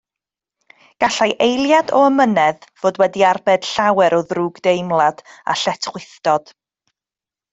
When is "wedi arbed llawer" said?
3.03-4.17